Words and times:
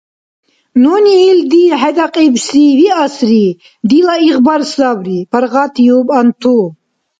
Нуни 0.81 1.15
илди 1.29 1.63
хӀедакьибси 1.79 2.63
виасри, 2.79 3.45
дила 3.89 4.15
игъбар 4.27 4.61
сабри,– 4.73 5.17
паргъатиуб 5.31 6.07
Анту. 6.19 6.57